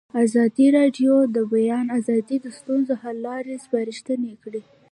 [0.23, 4.61] ازادي راډیو د د بیان آزادي د ستونزو حل لارې سپارښتنې کړي.